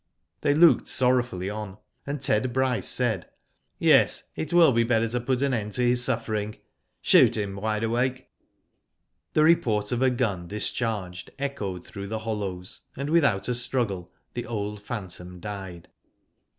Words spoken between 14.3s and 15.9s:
the old phantom died.